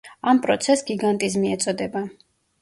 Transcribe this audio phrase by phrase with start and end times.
[0.29, 2.03] ამ პროცესს გიგანტიზმი ეწოდება.